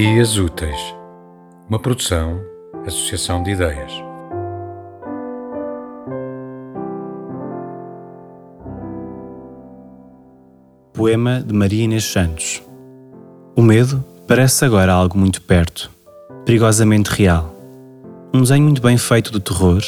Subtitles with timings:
[0.00, 0.94] Dias Úteis,
[1.68, 2.40] uma produção,
[2.86, 3.90] associação de ideias.
[10.92, 12.62] Poema de Maria Inês Santos.
[13.56, 15.90] O medo parece agora algo muito perto,
[16.44, 17.52] perigosamente real.
[18.32, 19.82] Um desenho muito bem feito do terror,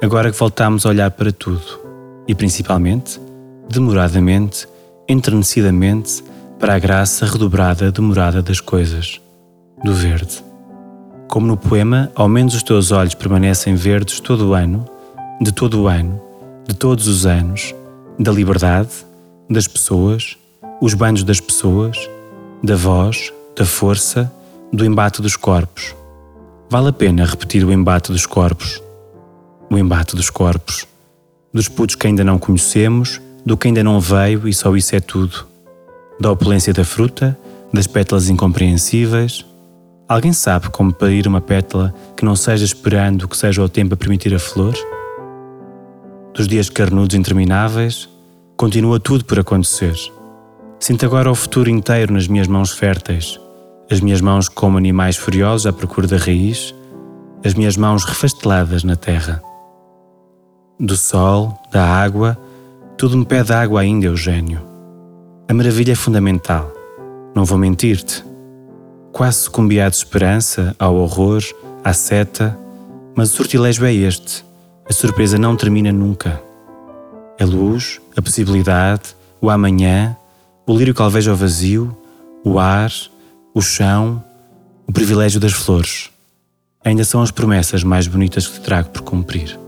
[0.00, 1.78] agora que voltamos a olhar para tudo,
[2.26, 3.20] e principalmente,
[3.68, 4.66] demoradamente,
[5.06, 6.24] enternecidamente,
[6.58, 9.20] para a graça redobrada demorada das coisas
[9.84, 10.44] do verde.
[11.28, 14.84] Como no poema, ao menos os teus olhos permanecem verdes todo o ano,
[15.40, 16.20] de todo o ano,
[16.66, 17.74] de todos os anos,
[18.18, 18.90] da liberdade,
[19.48, 20.36] das pessoas,
[20.80, 21.96] os banhos das pessoas,
[22.62, 24.30] da voz, da força,
[24.72, 25.94] do embate dos corpos.
[26.68, 28.80] Vale a pena repetir o embate dos corpos.
[29.70, 30.86] O embate dos corpos.
[31.52, 35.00] Dos putos que ainda não conhecemos, do que ainda não veio e só isso é
[35.00, 35.46] tudo.
[36.20, 37.36] Da opulência da fruta,
[37.72, 39.44] das pétalas incompreensíveis,
[40.10, 43.96] Alguém sabe como parir uma pétala que não seja esperando que seja o tempo a
[43.96, 44.74] permitir a flor?
[46.34, 48.08] Dos dias carnudos intermináveis,
[48.56, 49.94] continua tudo por acontecer.
[50.80, 53.38] Sinto agora o futuro inteiro nas minhas mãos férteis,
[53.88, 56.74] as minhas mãos como animais furiosos à procura da raiz,
[57.44, 59.40] as minhas mãos refasteladas na terra.
[60.80, 62.36] Do sol, da água,
[62.98, 64.60] tudo me pede água ainda, Eugênio.
[65.48, 66.68] A maravilha é fundamental.
[67.32, 68.28] Não vou mentir-te.
[69.12, 71.42] Quase sucumbi à desesperança, ao horror,
[71.84, 72.58] à seta,
[73.14, 74.44] mas o sortilégio é este.
[74.88, 76.40] A surpresa não termina nunca.
[77.38, 80.16] A luz, a possibilidade, o amanhã,
[80.66, 81.96] o lírio que alveja o vazio,
[82.44, 82.90] o ar,
[83.54, 84.22] o chão,
[84.86, 86.10] o privilégio das flores.
[86.84, 89.59] Ainda são as promessas mais bonitas que te trago por cumprir.